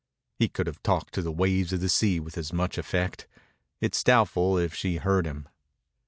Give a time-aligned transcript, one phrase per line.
[0.39, 3.27] He could have talked to the waves of the sea with as much effect.
[3.79, 5.47] It is doubtful if she heard him.